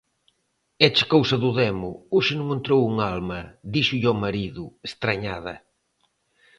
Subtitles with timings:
[0.87, 3.39] "Éche cousa do demo, hoxe non entrou un alma",
[3.73, 5.55] díxolle ao marido, estrañada.